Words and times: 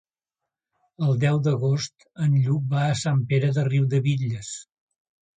El 1.07 1.17
deu 1.23 1.35
d'agost 1.47 2.07
en 2.27 2.33
Lluc 2.45 2.63
va 2.71 2.81
a 2.85 2.95
Sant 3.01 3.19
Pere 3.33 3.51
de 3.59 3.67
Riudebitlles. 3.69 4.51